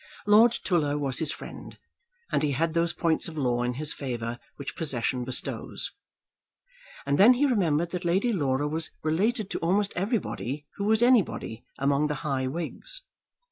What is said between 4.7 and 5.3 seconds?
possession